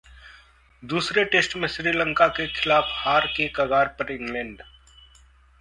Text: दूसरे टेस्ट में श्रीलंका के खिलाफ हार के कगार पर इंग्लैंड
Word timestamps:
दूसरे 0.83 1.23
टेस्ट 1.25 1.55
में 1.55 1.67
श्रीलंका 1.67 2.27
के 2.27 2.47
खिलाफ 2.53 2.85
हार 2.87 3.27
के 3.37 3.47
कगार 3.55 3.95
पर 3.99 4.11
इंग्लैंड 4.11 4.61